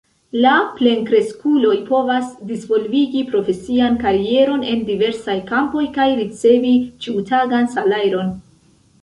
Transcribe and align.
La 0.43 0.51
plenkreskuloj 0.77 1.73
povas 1.89 2.31
disvolvigi 2.51 3.21
profesian 3.33 3.99
karieron 4.05 4.65
en 4.73 4.83
diversaj 4.89 5.37
kampoj 5.53 5.85
kaj 6.01 6.09
ricevi 6.23 6.75
ĉiutagan 7.07 7.71
salajron. 7.77 8.35